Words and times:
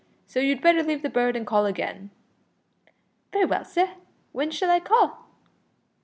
So 0.25 0.39
you'd 0.39 0.63
better 0.63 0.81
leave 0.81 1.03
the 1.03 1.11
bird 1.11 1.35
and 1.35 1.45
call 1.45 1.67
again." 1.67 2.09
"Very 3.31 3.45
well, 3.45 3.63
sir, 3.63 3.91
w'en 4.33 4.49
shall 4.49 4.71
I 4.71 4.79
call?" 4.79 5.27